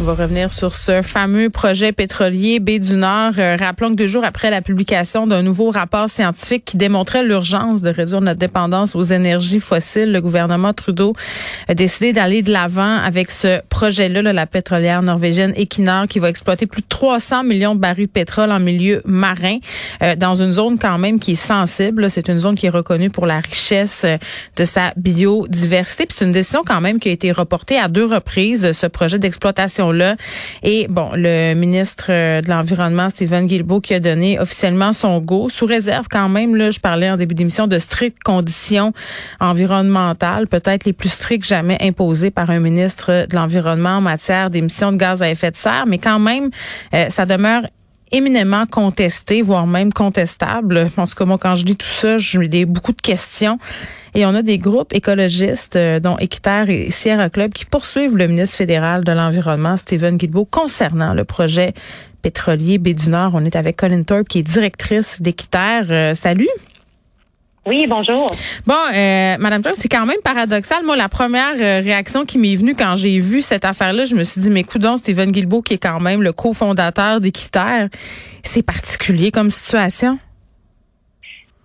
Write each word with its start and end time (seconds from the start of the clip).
On 0.00 0.02
va 0.02 0.14
revenir 0.14 0.50
sur 0.50 0.74
ce 0.74 1.02
fameux 1.02 1.50
projet 1.50 1.92
pétrolier 1.92 2.58
Baie 2.58 2.80
du 2.80 2.94
Nord. 2.94 3.34
Euh, 3.38 3.56
rappelons 3.56 3.90
que 3.90 3.94
deux 3.94 4.08
jours 4.08 4.24
après 4.24 4.50
la 4.50 4.60
publication 4.60 5.28
d'un 5.28 5.42
nouveau 5.42 5.70
rapport 5.70 6.10
scientifique 6.10 6.64
qui 6.64 6.76
démontrait 6.76 7.22
l'urgence 7.22 7.80
de 7.80 7.90
réduire 7.90 8.20
notre 8.20 8.40
dépendance 8.40 8.96
aux 8.96 9.04
énergies 9.04 9.60
fossiles, 9.60 10.10
le 10.10 10.20
gouvernement 10.20 10.72
Trudeau 10.72 11.12
a 11.68 11.74
décidé 11.74 12.12
d'aller 12.12 12.42
de 12.42 12.50
l'avant 12.50 12.96
avec 12.96 13.30
ce 13.30 13.60
projet-là, 13.68 14.32
la 14.32 14.46
pétrolière 14.46 15.00
norvégienne 15.00 15.54
Equinor, 15.56 16.08
qui 16.08 16.18
va 16.18 16.28
exploiter 16.28 16.66
plus 16.66 16.82
de 16.82 16.88
300 16.88 17.44
millions 17.44 17.76
de 17.76 17.80
barils 17.80 18.06
de 18.06 18.10
pétrole 18.10 18.50
en 18.50 18.58
milieu 18.58 19.00
marin, 19.04 19.58
euh, 20.02 20.16
dans 20.16 20.34
une 20.34 20.54
zone 20.54 20.76
quand 20.76 20.98
même 20.98 21.20
qui 21.20 21.32
est 21.32 21.36
sensible. 21.36 22.10
C'est 22.10 22.28
une 22.28 22.40
zone 22.40 22.56
qui 22.56 22.66
est 22.66 22.70
reconnue 22.70 23.10
pour 23.10 23.26
la 23.26 23.38
richesse 23.38 24.02
euh, 24.04 24.18
de 24.56 24.64
sa 24.64 24.92
biodiversité. 24.96 26.06
C'est 26.10 26.24
une 26.24 26.32
décision 26.32 26.62
quand 26.66 26.80
même 26.80 26.98
qui 26.98 27.10
a 27.10 27.12
été 27.12 27.30
reportée 27.30 27.78
à 27.78 27.86
deux 27.86 28.06
reprises, 28.06 28.72
ce 28.72 28.86
projet 28.88 29.20
d'exploitation 29.20 29.83
Et 30.62 30.86
bon, 30.88 31.10
le 31.14 31.54
ministre 31.54 32.06
euh, 32.10 32.40
de 32.40 32.48
l'Environnement, 32.48 33.10
Stephen 33.10 33.46
Guilbeault, 33.46 33.80
qui 33.80 33.94
a 33.94 34.00
donné 34.00 34.38
officiellement 34.38 34.92
son 34.92 35.18
go, 35.18 35.48
sous 35.48 35.66
réserve 35.66 36.06
quand 36.10 36.28
même, 36.28 36.56
là, 36.56 36.70
je 36.70 36.80
parlais 36.80 37.10
en 37.10 37.16
début 37.16 37.34
d'émission 37.34 37.66
de 37.66 37.78
strictes 37.78 38.22
conditions 38.22 38.92
environnementales, 39.40 40.46
peut-être 40.48 40.84
les 40.84 40.92
plus 40.92 41.12
strictes 41.12 41.46
jamais 41.46 41.78
imposées 41.80 42.30
par 42.30 42.50
un 42.50 42.60
ministre 42.60 43.26
de 43.28 43.34
l'Environnement 43.34 43.96
en 43.96 44.00
matière 44.00 44.50
d'émissions 44.50 44.92
de 44.92 44.96
gaz 44.96 45.22
à 45.22 45.30
effet 45.30 45.50
de 45.50 45.56
serre, 45.56 45.84
mais 45.86 45.98
quand 45.98 46.18
même, 46.18 46.50
euh, 46.94 47.06
ça 47.08 47.26
demeure 47.26 47.62
éminemment 48.12 48.66
contesté, 48.66 49.42
voire 49.42 49.66
même 49.66 49.92
contestable. 49.92 50.88
En 50.96 51.06
tout 51.06 51.14
cas, 51.14 51.24
moi, 51.24 51.38
quand 51.38 51.56
je 51.56 51.64
dis 51.64 51.76
tout 51.76 51.86
ça, 51.86 52.16
j'ai 52.16 52.64
beaucoup 52.64 52.92
de 52.92 53.00
questions. 53.00 53.58
Et 54.14 54.24
on 54.26 54.34
a 54.34 54.42
des 54.42 54.58
groupes 54.58 54.94
écologistes, 54.94 55.76
euh, 55.76 55.98
dont 55.98 56.16
Équiterre 56.18 56.70
et 56.70 56.90
Sierra 56.90 57.30
Club, 57.30 57.52
qui 57.52 57.64
poursuivent 57.64 58.16
le 58.16 58.26
ministre 58.28 58.56
fédéral 58.56 59.04
de 59.04 59.12
l'Environnement, 59.12 59.76
Stephen 59.76 60.16
Guilbeault, 60.16 60.44
concernant 60.44 61.14
le 61.14 61.24
projet 61.24 61.74
pétrolier 62.22 62.78
Baie 62.78 62.94
du 62.94 63.10
Nord. 63.10 63.32
On 63.34 63.44
est 63.44 63.56
avec 63.56 63.76
Colin 63.76 64.02
Thorpe, 64.02 64.28
qui 64.28 64.38
est 64.38 64.42
directrice 64.42 65.20
d'Équiterre. 65.20 65.86
Euh, 65.90 66.14
salut. 66.14 66.48
Oui, 67.66 67.86
bonjour. 67.88 68.30
Bon, 68.66 68.74
euh, 68.94 69.36
Madame 69.38 69.62
Trump, 69.62 69.76
c'est 69.78 69.88
quand 69.88 70.04
même 70.04 70.20
paradoxal. 70.22 70.84
Moi, 70.84 70.96
la 70.96 71.08
première 71.08 71.54
euh, 71.58 71.80
réaction 71.80 72.26
qui 72.26 72.36
m'est 72.36 72.56
venue 72.56 72.74
quand 72.74 72.94
j'ai 72.96 73.18
vu 73.20 73.40
cette 73.40 73.64
affaire-là, 73.64 74.04
je 74.04 74.14
me 74.14 74.24
suis 74.24 74.42
dit, 74.42 74.50
mais 74.50 74.64
coudons, 74.64 74.98
Stephen 74.98 75.32
Guilbeault, 75.32 75.62
qui 75.62 75.74
est 75.74 75.78
quand 75.78 75.98
même 75.98 76.22
le 76.22 76.32
cofondateur 76.32 77.20
d'Équiterre, 77.20 77.88
c'est 78.42 78.62
particulier 78.62 79.30
comme 79.30 79.50
situation. 79.50 80.18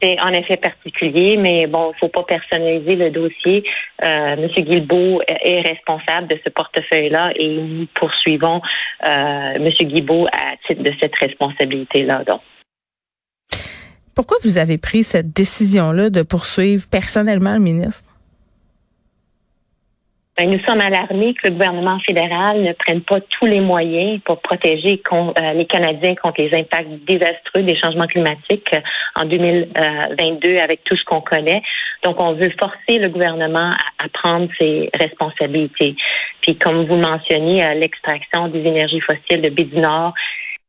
C'est 0.02 0.18
en 0.22 0.30
effet 0.30 0.58
particulier, 0.58 1.36
mais 1.38 1.68
bon, 1.68 1.92
il 1.94 2.00
faut 2.00 2.08
pas 2.08 2.24
personnaliser 2.24 2.96
le 2.96 3.12
dossier. 3.12 3.64
Euh, 4.04 4.36
Monsieur 4.38 4.64
Guilbeault 4.64 5.22
est 5.28 5.62
responsable 5.62 6.28
de 6.28 6.40
ce 6.44 6.50
portefeuille-là 6.50 7.32
et 7.36 7.58
nous 7.58 7.88
poursuivons 7.94 8.62
euh, 9.06 9.60
Monsieur 9.60 9.86
Guilbeault 9.86 10.28
à 10.28 10.56
titre 10.68 10.84
de 10.84 10.94
cette 11.02 11.16
responsabilité-là. 11.16 12.24
Donc. 12.26 12.42
Pourquoi 14.16 14.38
vous 14.44 14.58
avez 14.58 14.78
pris 14.78 15.04
cette 15.04 15.34
décision-là 15.34 16.10
de 16.10 16.24
poursuivre 16.24 16.86
personnellement 16.90 17.54
le 17.54 17.62
ministre? 17.62 18.09
Ben, 20.40 20.50
nous 20.50 20.60
sommes 20.66 20.80
alarmés 20.80 21.34
que 21.34 21.48
le 21.48 21.54
gouvernement 21.54 22.00
fédéral 22.08 22.62
ne 22.62 22.72
prenne 22.72 23.02
pas 23.02 23.20
tous 23.20 23.46
les 23.46 23.60
moyens 23.60 24.22
pour 24.24 24.40
protéger 24.40 25.02
euh, 25.12 25.54
les 25.54 25.66
Canadiens 25.66 26.16
contre 26.16 26.42
les 26.42 26.58
impacts 26.58 26.88
désastreux 27.06 27.64
des 27.64 27.76
changements 27.76 28.08
climatiques 28.08 28.74
euh, 28.74 28.80
en 29.22 29.26
2022 29.26 30.60
avec 30.60 30.86
tout 30.86 30.96
ce 30.96 31.04
qu'on 31.04 31.20
connaît. 31.20 31.62
Donc, 32.04 32.22
on 32.24 32.36
veut 32.36 32.54
forcer 32.58 33.00
le 33.00 33.10
gouvernement 33.10 33.72
à, 34.02 34.08
prendre 34.14 34.48
ses 34.58 34.90
responsabilités. 34.98 35.98
Puis, 36.40 36.56
comme 36.56 36.86
vous 36.86 36.96
mentionniez, 36.96 37.62
euh, 37.62 37.74
l'extraction 37.74 38.48
des 38.48 38.62
énergies 38.62 39.02
fossiles 39.02 39.42
de 39.42 39.50
Baie 39.50 39.68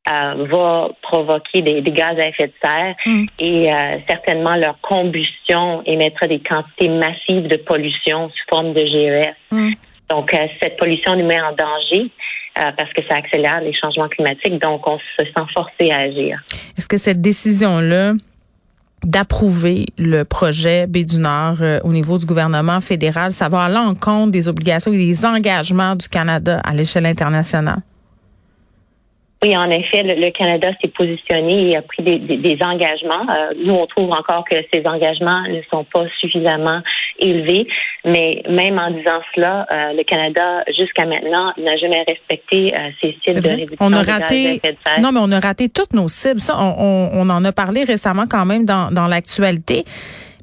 euh, 0.09 0.47
va 0.51 0.89
provoquer 1.03 1.61
des, 1.61 1.83
gaz 1.83 2.19
à 2.19 2.29
effet 2.29 2.47
de 2.47 2.53
serre 2.65 2.95
mm. 3.05 3.25
et 3.39 3.71
euh, 3.71 3.99
certainement 4.09 4.57
leur 4.57 4.81
combustion 4.81 5.83
émettra 5.85 6.27
des 6.27 6.41
quantités 6.41 6.89
massives 6.89 7.49
de 7.49 7.57
pollution 7.59 8.31
sous 8.31 8.45
forme 8.57 8.73
de 8.73 8.81
GES. 8.81 9.35
Mm. 9.53 9.73
Donc, 10.09 10.33
euh, 10.33 10.47
cette 10.61 10.79
pollution 10.79 11.17
nous 11.17 11.27
met 11.27 11.41
en 11.41 11.53
danger 11.53 12.11
parce 12.55 12.93
que 12.93 13.01
ça 13.09 13.17
accélère 13.17 13.61
les 13.61 13.73
changements 13.73 14.09
climatiques. 14.09 14.61
Donc, 14.61 14.87
on 14.87 14.99
se 14.99 15.25
sent 15.25 15.47
forcé 15.55 15.93
à 15.93 15.99
agir. 15.99 16.43
Est-ce 16.77 16.89
que 16.89 16.97
cette 16.97 17.21
décision-là 17.21 18.15
d'approuver 19.05 19.87
le 19.99 20.25
projet 20.25 20.87
Baie 20.87 21.05
du 21.05 21.19
Nord 21.19 21.59
au 21.85 21.93
niveau 21.93 22.19
du 22.19 22.27
gouvernement 22.27 22.81
fédéral, 22.81 23.31
ça 23.31 23.49
va 23.49 23.65
à 23.65 23.69
l'encontre 23.69 24.33
des 24.33 24.49
obligations 24.49 24.93
et 24.93 24.99
des 24.99 25.25
engagements 25.25 25.95
du 25.95 26.09
Canada 26.09 26.61
à 26.65 26.75
l'échelle 26.75 27.07
internationale? 27.07 27.83
Oui, 29.43 29.57
en 29.57 29.71
effet, 29.71 30.03
le, 30.03 30.31
Canada 30.33 30.69
s'est 30.83 30.91
positionné 30.91 31.71
et 31.71 31.77
a 31.77 31.81
pris 31.81 32.03
des, 32.03 32.59
engagements. 32.61 33.27
Euh, 33.31 33.55
nous, 33.65 33.73
on 33.73 33.87
trouve 33.87 34.11
encore 34.11 34.45
que 34.45 34.57
ces 34.71 34.87
engagements 34.87 35.43
ne 35.45 35.63
sont 35.71 35.85
pas 35.85 36.05
suffisamment 36.21 36.83
élevés, 37.19 37.67
mais 38.05 38.43
même 38.51 38.79
en 38.79 38.91
disant 38.91 39.21
cela, 39.35 39.67
euh, 39.73 39.95
le 39.95 40.03
Canada, 40.05 40.63
jusqu'à 40.77 41.07
maintenant, 41.07 41.55
n'a 41.57 41.77
jamais 41.79 42.05
respecté 42.07 42.75
euh, 42.75 42.91
ses 43.01 43.17
cibles 43.25 43.41
de 43.43 43.49
réduction 43.49 43.77
on 43.81 43.93
a 43.95 44.03
raté, 44.03 44.61
Non, 45.01 45.11
mais 45.11 45.21
on 45.23 45.33
a 45.33 45.41
raté 45.41 45.71
toutes 45.71 45.95
nos 45.95 46.09
cibles. 46.09 46.41
Ça, 46.41 46.59
on, 46.59 47.11
on 47.15 47.31
en 47.31 47.43
a 47.43 47.53
parlé 47.53 47.85
récemment 47.85 48.27
quand 48.29 48.45
même 48.45 48.67
dans, 48.67 48.91
dans 48.91 49.07
l'actualité. 49.07 49.85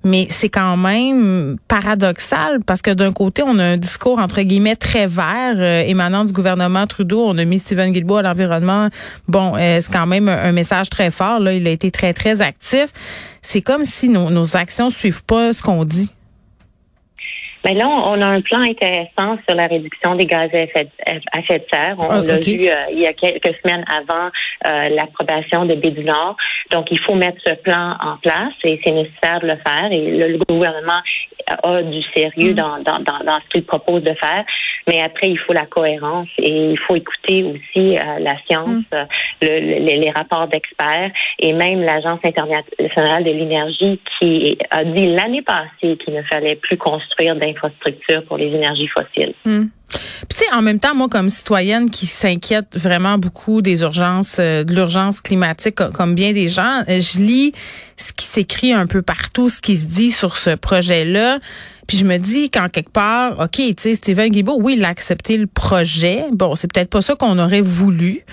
Mais 0.07 0.28
c'est 0.29 0.47
quand 0.47 0.78
même 0.78 1.57
paradoxal 1.68 2.62
parce 2.66 2.81
que 2.81 2.91
d'un 2.91 3.12
côté, 3.12 3.44
on 3.44 3.59
a 3.59 3.63
un 3.63 3.78
discours 3.78 4.19
entre 4.19 4.41
guillemets 4.41 4.78
très 4.78 5.06
vert 5.06 5.56
euh, 5.57 5.84
émanant 5.85 6.23
du 6.23 6.31
gouvernement 6.31 6.88
Trudeau. 6.88 7.25
On 7.28 7.38
a 7.38 7.44
mis 7.44 7.59
Stephen 7.59 7.91
Guilbeault 7.91 8.16
à 8.16 8.22
l'environnement. 8.22 8.88
Bon, 9.28 9.56
euh, 9.57 9.79
c'est 9.81 9.91
quand 9.91 10.07
même 10.07 10.29
un, 10.29 10.53
message 10.53 10.90
très 10.90 11.12
fort. 11.12 11.41
Là, 11.41 11.51
il 11.51 11.68
a 11.68 11.72
été 11.72 11.91
très 11.91 12.13
très 12.13 12.41
actif. 12.41 12.88
C'est 13.41 13.62
comme 13.62 13.84
si 13.84 14.07
nos, 14.07 14.29
nos 14.29 14.56
actions 14.56 14.89
suivent 14.89 15.25
pas 15.25 15.51
ce 15.51 15.62
qu'on 15.62 15.83
dit. 15.83 16.10
Mais 17.68 17.74
là, 17.74 17.86
on 17.86 18.22
a 18.22 18.25
un 18.25 18.40
plan 18.40 18.62
intéressant 18.62 19.38
sur 19.46 19.54
la 19.54 19.68
réduction 19.68 20.16
des 20.16 20.25
gaz 20.25 20.50
à 20.54 20.60
effet, 20.60 20.86
de 20.86 21.66
serre. 21.69 21.96
On 22.00 22.08
ah, 22.10 22.24
l'a 22.24 22.40
vu 22.40 22.69
euh, 22.69 22.74
il 22.94 23.00
y 23.00 23.06
a 23.06 23.12
quelques 23.12 23.54
semaines 23.62 23.84
avant 23.90 24.30
euh, 24.66 24.88
l'approbation 24.88 25.66
de 25.66 25.75
du 25.75 26.06
Nord. 26.06 26.38
Donc, 26.72 26.88
il 26.92 27.00
faut 27.00 27.16
mettre 27.16 27.40
ce 27.46 27.56
plan 27.56 27.98
en 28.00 28.16
place 28.24 28.54
et 28.64 28.80
c'est 28.86 28.92
nécessaire 28.92 29.42
de 29.42 29.48
le 29.48 29.58
faire. 29.58 29.92
Et 29.92 30.12
le, 30.12 30.38
gouvernement 30.48 31.02
a 31.48 31.82
du 31.84 32.02
sérieux 32.16 32.54
mm. 32.54 32.56
dans, 32.56 32.80
dans, 32.80 33.00
dans, 33.00 33.40
ce 33.44 33.50
qu'il 33.54 33.66
propose 33.66 34.04
de 34.04 34.14
faire. 34.14 34.46
Mais 34.88 35.02
après, 35.02 35.30
il 35.30 35.40
faut 35.40 35.54
la 35.54 35.66
cohérence 35.66 36.28
et 36.38 36.72
il 36.72 36.80
faut 36.80 36.96
écouter 36.96 37.44
aussi 37.44 37.98
euh, 37.98 38.20
la 38.20 38.36
science, 38.48 38.84
mm. 38.92 39.08
le, 39.42 40.00
les 40.00 40.12
rapports 40.12 40.48
d'experts 40.48 41.12
et 41.40 41.54
même 41.54 41.82
l'Agence 41.82 42.20
internationale 42.24 43.24
de 43.24 43.32
l'énergie 43.32 44.00
qui 44.20 44.58
a 44.70 44.84
dit 44.84 45.08
l'année 45.08 45.42
passée 45.42 45.98
qu'il 45.98 46.14
ne 46.14 46.22
fallait 46.24 46.56
plus 46.56 46.78
construire 46.78 47.36
d'infrastructures 47.36 48.24
pour 48.26 48.38
les 48.38 48.48
énergies 48.48 48.88
fossiles. 48.88 49.34
Hmm. 49.46 49.66
Puis 50.28 50.40
tu 50.40 50.46
sais, 50.46 50.54
en 50.54 50.62
même 50.62 50.80
temps, 50.80 50.96
moi, 50.96 51.08
comme 51.10 51.30
citoyenne 51.30 51.90
qui 51.90 52.08
s'inquiète 52.08 52.78
vraiment 52.78 53.18
beaucoup 53.18 53.62
des 53.62 53.81
urgences, 53.81 54.38
euh, 54.40 54.64
de 54.64 54.74
l'urgence 54.74 55.22
climatique, 55.22 55.75
comme 55.75 56.16
bien 56.16 56.34
des 56.34 56.50
gens, 56.50 56.84
euh, 56.90 57.00
je 57.00 57.19
lis 57.19 57.54
ce 57.98 58.14
qui 58.14 58.25
s'écrit 58.25 58.74
un 58.74 58.88
peu 58.88 59.02
partout, 59.02 59.50
ce 59.50 59.62
qui 59.62 59.75
se 59.75 59.86
dit 59.86 60.12
sur 60.12 60.36
ce 60.36 60.56
projet-là. 60.56 61.40
Puis 61.88 61.98
je 61.98 62.04
me 62.04 62.18
dis 62.18 62.50
qu'en 62.50 62.68
quelque 62.68 62.92
part, 62.92 63.40
OK, 63.40 63.56
tu 63.56 63.74
sais, 63.78 63.96
Steven 63.96 64.30
Guilbeault, 64.30 64.60
oui, 64.60 64.75
il 64.78 64.84
a 64.84 64.90
accepté 64.90 65.38
le 65.38 65.48
projet. 65.48 66.25
Bon, 66.34 66.56
c'est 66.56 66.72
peut-être 66.72 66.90
pas 66.90 67.02
ça 67.02 67.16
qu'on 67.16 67.40
aurait 67.40 67.62
voulu 67.62 68.25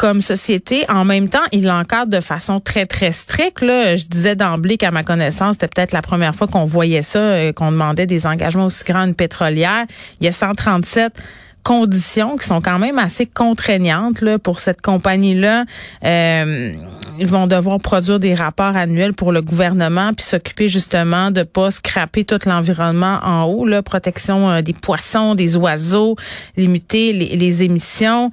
comme 0.00 0.22
société. 0.22 0.86
En 0.88 1.04
même 1.04 1.28
temps, 1.28 1.44
il 1.52 1.66
l'encadre 1.66 2.10
de 2.10 2.22
façon 2.22 2.58
très, 2.58 2.86
très 2.86 3.12
stricte. 3.12 3.60
Là. 3.60 3.96
Je 3.96 4.06
disais 4.06 4.34
d'emblée 4.34 4.78
qu'à 4.78 4.90
ma 4.90 5.02
connaissance, 5.02 5.56
c'était 5.56 5.68
peut-être 5.68 5.92
la 5.92 6.00
première 6.00 6.34
fois 6.34 6.46
qu'on 6.46 6.64
voyait 6.64 7.02
ça, 7.02 7.18
euh, 7.18 7.52
qu'on 7.52 7.70
demandait 7.70 8.06
des 8.06 8.26
engagements 8.26 8.64
aussi 8.64 8.82
grands 8.84 9.04
une 9.04 9.14
pétrolière. 9.14 9.84
Il 10.18 10.24
y 10.24 10.28
a 10.28 10.32
137 10.32 11.22
conditions 11.62 12.38
qui 12.38 12.46
sont 12.46 12.62
quand 12.62 12.78
même 12.78 12.98
assez 12.98 13.26
contraignantes 13.26 14.22
là, 14.22 14.38
pour 14.38 14.60
cette 14.60 14.80
compagnie-là. 14.80 15.64
Euh, 16.06 16.72
ils 17.20 17.26
vont 17.26 17.46
devoir 17.46 17.78
produire 17.78 18.18
des 18.18 18.34
rapports 18.34 18.76
annuels 18.76 19.12
pour 19.12 19.30
le 19.30 19.42
gouvernement 19.42 20.12
puis 20.14 20.24
s'occuper 20.24 20.68
justement 20.68 21.30
de 21.30 21.42
pas 21.42 21.70
scraper 21.70 22.24
tout 22.24 22.38
l'environnement 22.46 23.20
en 23.22 23.44
haut, 23.44 23.66
là, 23.66 23.82
protection 23.82 24.50
euh, 24.50 24.62
des 24.62 24.72
poissons, 24.72 25.34
des 25.34 25.56
oiseaux, 25.56 26.16
limiter 26.56 27.12
les, 27.12 27.62
émissions, 27.62 28.30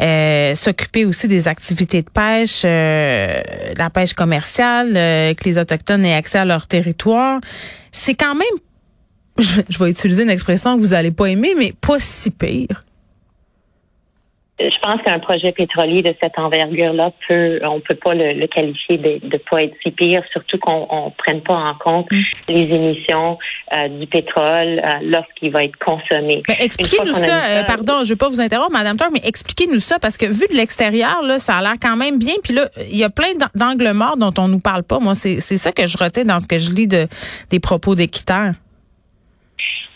euh, 0.00 0.54
s'occuper 0.54 1.04
aussi 1.04 1.28
des 1.28 1.48
activités 1.48 2.02
de 2.02 2.10
pêche, 2.10 2.62
la 2.64 3.90
pêche 3.90 4.14
commerciale, 4.14 4.94
que 4.94 5.44
les 5.44 5.58
autochtones 5.58 6.04
aient 6.04 6.14
accès 6.14 6.38
à 6.38 6.44
leur 6.44 6.66
territoire. 6.66 7.40
C'est 7.92 8.14
quand 8.14 8.34
même 8.34 8.46
je, 9.68 9.78
vais 9.78 9.90
utiliser 9.90 10.22
une 10.22 10.30
expression 10.30 10.76
que 10.76 10.82
vous 10.82 10.88
n'allez 10.88 11.10
pas 11.10 11.26
aimer, 11.26 11.54
mais 11.56 11.72
pas 11.78 11.98
si 11.98 12.30
pire 12.30 12.84
je 14.68 14.78
pense 14.82 15.00
qu'un 15.02 15.18
projet 15.18 15.52
pétrolier 15.52 16.02
de 16.02 16.14
cette 16.22 16.38
envergure-là 16.38 17.12
peut, 17.28 17.60
on 17.62 17.80
peut 17.80 17.94
pas 17.94 18.14
le, 18.14 18.46
qualifier 18.46 18.98
de, 18.98 19.26
de 19.26 19.40
pas 19.50 19.62
être 19.62 19.74
si 19.82 19.90
pire, 19.90 20.22
surtout 20.32 20.58
qu'on 20.58 21.06
ne 21.06 21.10
prenne 21.16 21.40
pas 21.40 21.54
en 21.54 21.74
compte 21.74 22.10
mm. 22.10 22.22
les 22.48 22.62
émissions 22.74 23.38
euh, 23.74 23.88
du 23.88 24.06
pétrole 24.06 24.80
euh, 24.84 24.90
lorsqu'il 25.02 25.50
va 25.50 25.64
être 25.64 25.78
consommé. 25.78 26.42
Expliquez-nous 26.48 27.12
ça, 27.12 27.44
euh, 27.44 27.62
pardon, 27.64 27.98
je 27.98 28.00
ne 28.00 28.08
vais 28.10 28.16
pas 28.16 28.28
vous 28.28 28.40
interrompre, 28.40 28.72
Madame 28.72 28.96
Thor, 28.96 29.08
mais 29.12 29.22
expliquez-nous 29.24 29.80
ça 29.80 29.96
parce 30.00 30.16
que 30.16 30.26
vu 30.26 30.46
de 30.50 30.56
l'extérieur, 30.56 31.22
là, 31.22 31.38
ça 31.38 31.56
a 31.56 31.62
l'air 31.62 31.74
quand 31.80 31.96
même 31.96 32.18
bien. 32.18 32.34
Puis 32.42 32.54
là, 32.54 32.68
il 32.76 32.96
y 32.96 33.04
a 33.04 33.10
plein 33.10 33.32
d'angles 33.54 33.92
morts 33.92 34.16
dont 34.16 34.32
on 34.38 34.48
nous 34.48 34.60
parle 34.60 34.82
pas. 34.82 34.98
Moi, 34.98 35.14
c'est 35.14 35.40
ça 35.40 35.72
que 35.72 35.86
je 35.86 35.96
retiens 35.96 36.24
dans 36.24 36.38
ce 36.38 36.46
que 36.46 36.58
je 36.58 36.70
lis 36.70 36.86
de, 36.86 37.08
des 37.50 37.60
propos 37.60 37.94
d'équitaires. 37.94 38.54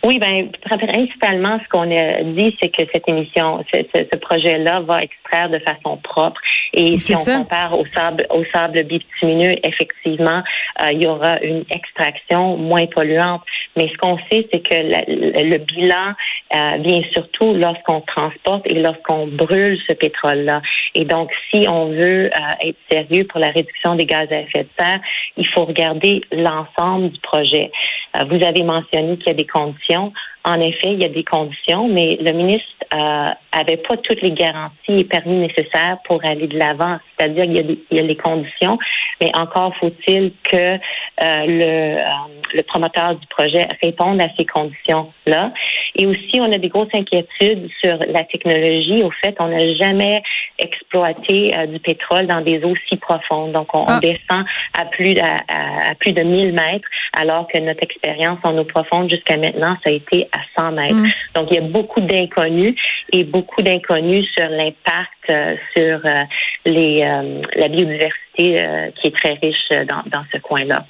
Oui, 0.05 0.19
ben 0.19 0.51
principalement, 0.61 1.59
ce 1.65 1.69
qu'on 1.71 1.91
a 1.91 2.23
dit, 2.23 2.55
c'est 2.61 2.69
que 2.69 2.83
cette 2.93 3.09
émission, 3.09 3.65
ce, 3.73 3.81
ce, 3.95 4.19
projet-là 4.19 4.81
va 4.81 5.03
extraire 5.03 5.49
de 5.49 5.59
façon 5.61 5.97
propre. 5.97 6.39
Et 6.75 7.01
si 7.01 7.15
on 7.15 7.39
compare 7.39 7.79
au 7.79 7.87
sable, 7.87 8.27
au 8.29 8.45
sable 8.45 8.83
bitumineux, 8.83 9.53
effectivement, 9.63 10.43
euh, 10.83 10.91
il 10.93 11.03
y 11.03 11.07
aura 11.07 11.41
une 11.41 11.65
extraction 11.71 12.59
moins 12.59 12.87
polluante. 12.87 13.41
Mais 13.77 13.89
ce 13.89 13.97
qu'on 13.97 14.19
sait, 14.31 14.47
c'est 14.53 14.61
que 14.61 14.75
le 14.75 15.59
bilan 15.59 16.13
euh, 16.55 16.77
vient 16.81 17.03
surtout 17.13 17.55
lorsqu'on 17.55 18.03
transporte 18.03 18.63
et 18.67 18.75
lorsqu'on 18.75 19.27
brûle 19.27 19.79
ce 19.89 19.95
pétrole-là. 19.95 20.61
Et 20.95 21.05
donc, 21.05 21.31
si 21.51 21.67
on 21.67 21.87
veut 21.87 22.27
euh, 22.27 22.69
être 22.69 22.79
sérieux 22.91 23.25
pour 23.25 23.41
la 23.41 23.49
réduction 23.49 23.95
des 23.95 24.05
gaz 24.05 24.31
à 24.31 24.41
effet 24.41 24.65
de 24.65 24.69
serre, 24.79 25.01
il 25.39 25.47
faut 25.49 25.65
regarder 25.65 26.21
l'ensemble 26.31 27.11
du 27.11 27.21
projet. 27.21 27.71
Euh, 28.17 28.25
vous 28.25 28.45
avez 28.45 28.63
mentionné 28.63 29.17
qu'il 29.19 29.29
y 29.29 29.31
a 29.31 29.35
des 29.35 29.47
conditions. 29.47 30.13
En 30.47 30.61
effet, 30.61 30.93
il 30.93 31.01
y 31.01 31.05
a 31.05 31.09
des 31.09 31.25
conditions, 31.25 31.89
mais 31.89 32.19
le 32.21 32.33
ministre 32.33 32.69
euh, 32.93 33.31
avait 33.53 33.79
pas 33.79 33.97
toutes 33.97 34.21
les 34.21 34.33
garanties 34.33 34.99
et 34.99 35.05
permis 35.05 35.37
nécessaires 35.37 35.97
pour 36.05 36.23
aller 36.23 36.47
de 36.47 36.59
l'avant. 36.59 36.99
C'est-à-dire 37.17 37.45
qu'il 37.45 37.57
y, 37.57 37.61
a 37.61 37.63
il 37.91 37.97
y 37.97 37.99
a 37.99 38.03
les 38.03 38.17
conditions, 38.17 38.79
mais 39.23 39.31
encore 39.35 39.75
faut-il 39.77 40.33
que 40.51 40.57
euh, 40.57 40.79
le, 41.19 41.99
euh, 41.99 42.09
le 42.53 42.63
promoteur 42.63 43.15
du 43.15 43.27
projet 43.29 43.67
réponde 43.83 44.21
à 44.21 44.29
ces 44.37 44.45
conditions-là. 44.45 45.53
Et 45.97 46.07
aussi, 46.07 46.41
on 46.41 46.53
a 46.53 46.59
des 46.59 46.69
grosses 46.69 46.95
inquiétudes 46.95 47.69
sur 47.83 47.97
la 47.99 48.25
technologie. 48.25 49.03
Au 49.03 49.11
fait, 49.11 49.35
on 49.39 49.49
n'a 49.49 49.75
jamais 49.77 50.23
exploité 50.59 51.55
du 51.69 51.79
pétrole 51.81 52.27
dans 52.27 52.43
des 52.43 52.63
eaux 52.65 52.75
si 52.89 52.97
profondes. 52.97 53.53
Donc, 53.53 53.75
on, 53.75 53.85
ah. 53.87 53.99
descend 54.01 54.45
à 54.79 54.85
plus, 54.87 55.17
à, 55.19 55.91
à, 55.91 55.95
plus 55.95 56.13
de 56.13 56.23
1000 56.23 56.53
mètres, 56.53 56.89
alors 57.17 57.47
que 57.49 57.59
notre 57.59 57.83
expérience 57.83 58.39
en 58.43 58.57
eau 58.59 58.65
profonde 58.65 59.11
jusqu'à 59.11 59.37
maintenant, 59.37 59.77
ça 59.85 59.91
a 59.91 59.93
été 59.93 60.29
à 60.35 60.61
100 60.61 60.73
mètres. 60.73 60.95
Mm. 60.95 61.11
Donc, 61.35 61.49
il 61.51 61.55
y 61.55 61.59
a 61.59 61.69
beaucoup 61.69 62.01
d'inconnus 62.01 62.75
et 63.13 63.25
beaucoup 63.25 63.63
d'inconnus 63.63 64.27
sur 64.37 64.49
l'impact 64.49 65.31
euh, 65.31 65.57
sur 65.77 66.01
euh, 66.05 66.23
les, 66.67 67.03
euh, 67.03 67.43
la 67.57 67.69
biodiversité 67.69 68.13
qui 68.37 69.07
est 69.07 69.17
très 69.17 69.35
riche 69.35 69.69
dans, 69.89 70.03
dans 70.07 70.25
ce 70.33 70.39
coin-là. 70.39 70.85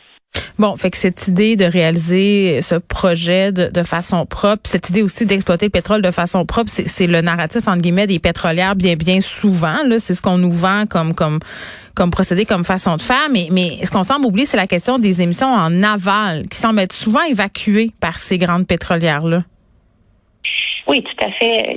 Bon, 0.59 0.77
fait 0.77 0.91
que 0.91 0.97
cette 0.97 1.27
idée 1.27 1.57
de 1.57 1.65
réaliser 1.65 2.61
ce 2.63 2.77
projet 2.77 3.51
de, 3.51 3.83
façon 3.83 4.25
propre, 4.25 4.63
cette 4.65 4.89
idée 4.89 5.03
aussi 5.03 5.27
d'exploiter 5.27 5.67
le 5.67 5.71
pétrole 5.71 6.01
de 6.01 6.13
façon 6.13 6.47
propre, 6.47 6.71
c'est 6.71 7.07
le 7.09 7.21
narratif 7.23 7.67
entre 7.67 7.79
guillemets 7.79 8.07
des 8.07 8.21
pétrolières 8.21 8.77
bien 8.77 8.95
bien 8.95 9.21
souvent. 9.21 9.79
C'est 9.99 10.15
ce 10.15 10.23
qu'on 10.23 10.39
nous 10.39 10.53
vend 10.53 10.87
comme 10.87 11.13
comme 11.13 11.41
comme 11.95 12.11
procédé, 12.11 12.45
comme 12.45 12.65
façon 12.65 12.97
de 12.97 13.03
faire. 13.03 13.29
Mais 13.33 13.49
mais 13.51 13.81
ce 13.85 13.91
qu'on 13.91 14.05
semble 14.05 14.27
oublier, 14.27 14.47
c'est 14.47 14.57
la 14.57 14.69
question 14.69 15.01
des 15.01 15.23
émissions 15.23 15.53
en 15.53 15.83
aval 15.83 16.47
qui 16.49 16.59
semblent 16.59 16.81
être 16.81 16.93
souvent 16.93 17.23
évacuées 17.23 17.93
par 17.99 18.21
ces 18.21 18.39
grandes 18.39 18.67
pétrolières 18.67 19.27
là. 19.27 19.43
Oui, 20.95 21.03
tout 21.03 21.27
à 21.27 21.31
fait. 21.33 21.77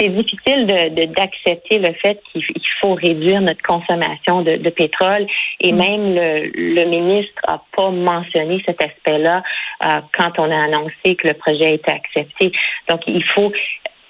C'est 0.00 0.08
difficile 0.08 0.66
d'accepter 0.66 1.78
de, 1.78 1.86
le 1.86 1.94
fait 1.94 2.20
qu'il 2.32 2.42
faut 2.80 2.94
réduire 2.94 3.40
notre 3.40 3.62
consommation 3.62 4.42
de, 4.42 4.70
pétrole 4.70 5.24
et 5.60 5.70
mm. 5.70 5.76
même 5.76 6.14
le, 6.16 6.50
le 6.52 6.84
ministre 6.90 7.40
a 7.46 7.62
pas 7.76 7.90
mentionné 7.90 8.60
cet 8.66 8.82
aspect-là 8.82 9.44
euh, 9.84 10.00
quand 10.18 10.32
on 10.38 10.50
a 10.50 10.64
annoncé 10.64 11.14
que 11.14 11.28
le 11.28 11.34
projet 11.34 11.66
a 11.66 11.70
été 11.74 11.92
accepté. 11.92 12.50
Donc, 12.88 13.02
il 13.06 13.22
faut 13.36 13.52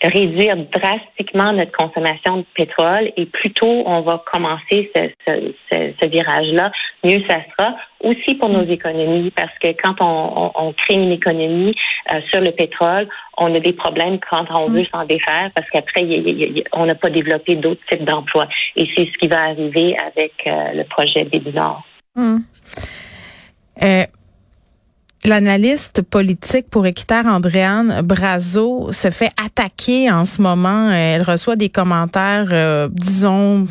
réduire 0.09 0.57
drastiquement 0.57 1.53
notre 1.53 1.73
consommation 1.73 2.39
de 2.39 2.45
pétrole 2.55 3.13
et 3.17 3.27
plus 3.27 3.53
tôt 3.53 3.83
on 3.87 4.03
va 4.03 4.23
commencer 4.31 4.91
ce, 4.95 6.07
virage-là, 6.07 6.71
mieux 7.03 7.23
ça 7.29 7.39
sera. 7.51 7.75
Aussi 8.01 8.35
pour 8.35 8.51
nos 8.51 8.65
économies, 8.65 9.31
parce 9.31 9.57
que 9.61 9.69
quand 9.83 9.95
on, 10.01 10.73
crée 10.75 10.95
une 10.95 11.13
économie 11.13 11.75
euh, 12.13 12.21
sur 12.31 12.43
le 12.43 12.51
pétrole, 12.51 13.09
on 13.39 13.55
a 13.55 13.61
des 13.61 13.73
problèmes 13.73 14.19
quand 14.31 14.45
on 14.59 14.67
veut 14.67 14.85
s'en 14.93 15.07
défaire, 15.07 15.49
parce 15.55 15.69
qu'après, 15.71 16.07
on 16.75 16.85
n'a 16.85 16.95
pas 16.95 17.09
développé 17.09 17.57
d'autres 17.57 17.81
types 17.91 18.05
d'emplois. 18.05 18.47
Et 18.77 18.87
c'est 18.95 19.07
ce 19.07 19.19
qui 19.19 19.29
va 19.29 19.45
arriver 19.45 19.97
avec 19.99 20.33
euh, 20.47 20.73
le 20.75 20.85
projet 20.85 21.25
du 21.25 21.51
Nord. 21.53 21.83
L'analyste 25.27 26.03
politique 26.03 26.69
pour 26.69 26.85
Équiterre, 26.87 27.25
Andréane 27.27 28.03
Brazo, 28.03 28.93
se 28.93 29.11
fait 29.11 29.31
attaquer 29.43 30.11
en 30.11 30.27
ce 30.27 30.43
moment. 30.43 30.91
Elle 30.91 31.23
reçoit 31.23 31.57
des 31.57 31.71
commentaires, 31.71 32.49
euh, 32.53 32.89
disons, 32.93 33.67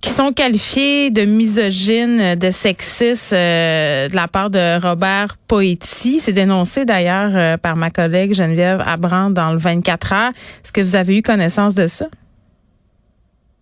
qui 0.00 0.10
sont 0.10 0.32
qualifiés 0.32 1.10
de 1.10 1.22
misogynes, 1.22 2.34
de 2.34 2.50
sexistes 2.50 3.32
euh, 3.34 4.08
de 4.08 4.16
la 4.16 4.26
part 4.26 4.50
de 4.50 4.82
Robert 4.82 5.36
Poetti. 5.46 6.18
C'est 6.18 6.32
dénoncé 6.32 6.84
d'ailleurs 6.84 7.30
euh, 7.34 7.56
par 7.56 7.76
ma 7.76 7.90
collègue 7.90 8.34
Geneviève 8.34 8.82
Abran 8.84 9.30
dans 9.30 9.52
le 9.52 9.58
24 9.58 10.12
heures. 10.12 10.32
Est-ce 10.64 10.72
que 10.72 10.80
vous 10.80 10.96
avez 10.96 11.18
eu 11.18 11.22
connaissance 11.22 11.76
de 11.76 11.86
ça? 11.86 12.06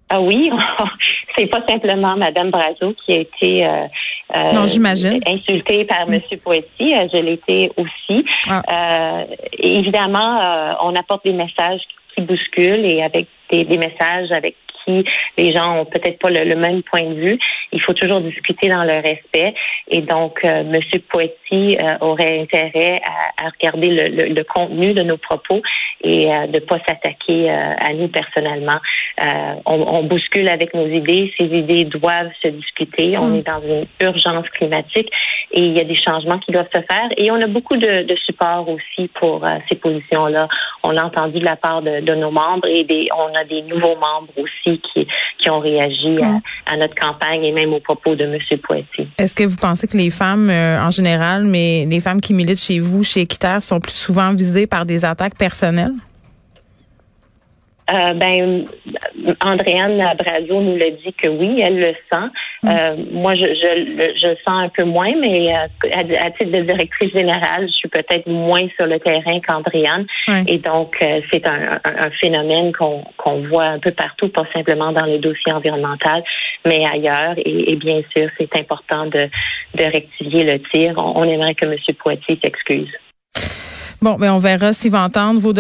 Ah 0.08 0.22
oui, 0.22 0.48
c'est 1.38 1.46
pas 1.46 1.62
simplement 1.68 2.16
Madame 2.16 2.50
Brazo 2.50 2.94
qui 3.04 3.12
a 3.12 3.20
été 3.20 3.66
euh, 3.66 3.86
euh 4.36 4.52
non, 4.52 4.62
insultée 4.62 5.84
par 5.84 6.00
M. 6.08 6.20
Poetti. 6.42 6.94
Euh, 6.94 7.06
je 7.12 7.18
l'étais 7.18 7.70
aussi. 7.76 8.24
Ah. 8.50 8.62
Euh, 8.72 9.24
évidemment, 9.58 10.76
on 10.82 10.94
apporte 10.96 11.24
des 11.24 11.32
messages 11.32 11.80
qui 12.14 12.22
bousculent 12.22 12.84
et 12.84 13.02
avec 13.02 13.28
des, 13.50 13.64
des 13.64 13.78
messages 13.78 14.30
avec 14.32 14.56
les 15.36 15.52
gens 15.54 15.80
ont 15.80 15.84
peut-être 15.84 16.18
pas 16.18 16.30
le, 16.30 16.56
même 16.56 16.82
point 16.82 17.02
de 17.02 17.14
vue. 17.14 17.38
Il 17.72 17.80
faut 17.80 17.92
toujours 17.92 18.20
discuter 18.20 18.68
dans 18.68 18.84
le 18.84 18.94
respect. 18.94 19.54
Et 19.88 20.00
donc, 20.02 20.40
euh, 20.44 20.60
M. 20.60 21.00
Poetti 21.08 21.78
aurait 22.00 22.40
intérêt 22.40 23.00
à, 23.04 23.46
à 23.46 23.50
regarder 23.50 23.88
le, 23.88 24.34
le, 24.34 24.44
contenu 24.44 24.94
de 24.94 25.02
nos 25.02 25.16
propos 25.16 25.62
et 26.02 26.32
euh, 26.32 26.46
de 26.46 26.54
ne 26.54 26.60
pas 26.60 26.78
s'attaquer 26.86 27.50
euh, 27.50 27.72
à 27.78 27.92
nous 27.92 28.08
personnellement. 28.08 28.78
Euh, 29.20 29.54
on, 29.66 29.84
on, 29.94 30.04
bouscule 30.04 30.48
avec 30.48 30.74
nos 30.74 30.86
idées. 30.86 31.32
Ces 31.36 31.46
idées 31.46 31.84
doivent 31.84 32.30
se 32.42 32.48
discuter. 32.48 33.18
On 33.18 33.28
mm. 33.28 33.34
est 33.36 33.46
dans 33.46 33.62
une 33.62 33.86
urgence 34.02 34.48
climatique 34.50 35.10
et 35.52 35.60
il 35.60 35.72
y 35.72 35.80
a 35.80 35.84
des 35.84 35.96
changements 35.96 36.38
qui 36.38 36.52
doivent 36.52 36.68
se 36.74 36.80
faire. 36.80 37.08
Et 37.16 37.30
on 37.30 37.40
a 37.40 37.46
beaucoup 37.46 37.76
de, 37.76 38.02
de 38.02 38.16
support 38.26 38.68
aussi 38.68 39.08
pour 39.14 39.44
ces 39.68 39.76
positions-là. 39.76 40.48
On 40.88 40.92
l'a 40.92 41.04
entendu 41.04 41.38
de 41.38 41.44
la 41.44 41.56
part 41.56 41.82
de, 41.82 42.14
nos 42.14 42.30
membres 42.30 42.66
et 42.66 42.86
on 43.14 43.36
a 43.36 43.44
des 43.44 43.60
nouveaux 43.60 43.94
membres 43.96 44.32
aussi 44.38 44.80
qui, 44.80 45.06
ont 45.50 45.60
réagi 45.60 46.18
à, 46.66 46.76
notre 46.78 46.94
campagne 46.94 47.44
et 47.44 47.52
même 47.52 47.74
aux 47.74 47.80
propos 47.80 48.14
de 48.14 48.24
M. 48.24 48.38
Poitiers. 48.62 49.06
Est-ce 49.18 49.34
que 49.34 49.44
vous 49.44 49.56
pensez 49.56 49.86
que 49.86 49.98
les 49.98 50.08
femmes, 50.08 50.48
en 50.50 50.90
général, 50.90 51.44
mais 51.44 51.84
les 51.86 52.00
femmes 52.00 52.22
qui 52.22 52.32
militent 52.32 52.62
chez 52.62 52.78
vous, 52.78 53.02
chez 53.02 53.20
Équiterre, 53.20 53.62
sont 53.62 53.80
plus 53.80 53.92
souvent 53.92 54.32
visées 54.32 54.66
par 54.66 54.86
des 54.86 55.04
attaques 55.04 55.36
personnelles? 55.36 55.92
Euh, 57.90 58.12
ben, 58.14 58.66
Andréane 59.40 59.96
Brazo 60.18 60.60
nous 60.60 60.76
l'a 60.76 60.90
dit 60.90 61.12
que 61.14 61.28
oui, 61.28 61.60
elle 61.62 61.78
le 61.78 61.94
sent. 62.12 62.26
Mm. 62.62 62.68
Euh, 62.68 62.96
moi, 63.12 63.34
je, 63.34 63.46
je, 63.46 64.12
je, 64.20 64.28
le 64.28 64.36
sens 64.46 64.64
un 64.64 64.68
peu 64.68 64.84
moins, 64.84 65.12
mais 65.20 65.54
euh, 65.54 65.66
à, 65.94 66.30
titre 66.30 66.50
de 66.50 66.62
directrice 66.62 67.12
générale, 67.12 67.66
je 67.66 67.72
suis 67.72 67.88
peut-être 67.88 68.26
moins 68.26 68.66
sur 68.76 68.86
le 68.86 68.98
terrain 69.00 69.40
qu'Andréane. 69.46 70.06
Et 70.46 70.58
donc, 70.58 70.96
euh, 71.02 71.20
c'est 71.32 71.46
un, 71.46 71.80
un, 71.84 72.10
phénomène 72.20 72.72
qu'on 72.72 73.04
qu'on 73.16 73.42
voit 73.48 73.66
un 73.66 73.78
peu 73.78 73.92
partout, 73.92 74.28
pas 74.28 74.44
simplement 74.52 74.92
dans 74.92 75.04
les 75.04 75.18
dossiers 75.18 75.52
environnementaux, 75.52 76.22
mais 76.66 76.84
ailleurs. 76.84 77.34
Et, 77.38 77.72
et 77.72 77.76
bien 77.76 78.02
sûr, 78.14 78.28
c'est 78.38 78.54
important 78.56 79.06
de, 79.06 79.28
de 79.74 79.84
rectifier 79.84 80.44
le 80.44 80.60
tir. 80.70 80.94
On, 80.98 81.22
on 81.22 81.24
aimerait 81.24 81.54
que 81.54 81.64
M. 81.64 81.76
Poitier 81.98 82.38
s'excuse. 82.42 82.90
Bon, 84.00 84.12
mais 84.12 84.28
ben, 84.28 84.34
on 84.34 84.38
verra 84.38 84.72
s'il 84.72 84.92
va 84.92 85.02
entendre 85.02 85.40
vos, 85.40 85.52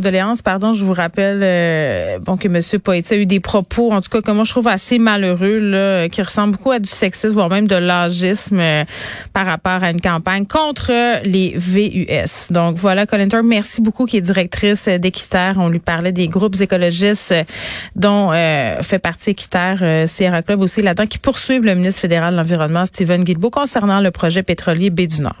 doléances. 0.00 0.42
Pardon, 0.42 0.72
je 0.72 0.84
vous 0.84 0.92
rappelle 0.92 1.40
euh, 1.44 2.18
bon 2.18 2.36
que 2.36 2.48
M. 2.48 2.80
Poitier 2.80 3.16
a 3.16 3.20
eu 3.20 3.26
des 3.26 3.38
propos, 3.38 3.92
en 3.92 4.00
tout 4.00 4.10
cas, 4.10 4.20
que 4.20 4.32
moi 4.32 4.42
je 4.42 4.50
trouve 4.50 4.66
assez 4.66 4.98
malheureux, 4.98 5.58
là, 5.58 6.08
qui 6.08 6.20
ressemblent 6.20 6.56
beaucoup 6.56 6.72
à 6.72 6.80
du 6.80 6.88
sexisme, 6.88 7.34
voire 7.34 7.48
même 7.48 7.68
de 7.68 7.76
l'agisme 7.76 8.58
euh, 8.58 8.84
par 9.32 9.46
rapport 9.46 9.84
à 9.84 9.90
une 9.90 10.00
campagne 10.00 10.44
contre 10.44 10.90
les 11.24 11.54
VUS. 11.56 12.50
Donc 12.50 12.74
voilà, 12.78 13.06
Colin 13.06 13.28
merci 13.44 13.80
beaucoup, 13.80 14.06
qui 14.06 14.16
est 14.16 14.22
directrice 14.22 14.88
d'Équiterre. 14.88 15.54
On 15.58 15.68
lui 15.68 15.78
parlait 15.78 16.10
des 16.10 16.26
groupes 16.26 16.60
écologistes 16.60 17.32
dont 17.94 18.32
euh, 18.32 18.82
fait 18.82 18.98
partie 18.98 19.30
Équiterre, 19.30 20.08
Sierra 20.08 20.42
Club 20.42 20.62
aussi 20.62 20.82
là-dedans, 20.82 21.06
qui 21.06 21.18
poursuivent 21.18 21.64
le 21.64 21.76
ministre 21.76 22.00
fédéral 22.00 22.32
de 22.32 22.38
l'Environnement, 22.38 22.86
Stephen 22.86 23.22
Guilbeault, 23.22 23.50
concernant 23.50 24.00
le 24.00 24.10
projet 24.10 24.42
pétrolier 24.42 24.90
B 24.90 25.02
du 25.02 25.22
Nord. 25.22 25.36